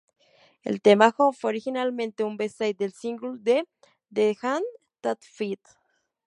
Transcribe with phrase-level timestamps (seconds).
[0.63, 3.67] El tema "Home" fue originalmente un B-side del single de
[4.11, 4.63] "The Hand
[5.01, 5.77] That Feeds".